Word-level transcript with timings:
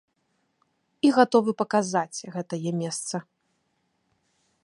І 1.07 1.11
гатовы 1.17 1.51
паказаць 1.61 2.19
гэтае 2.37 2.69
месца. 2.81 3.15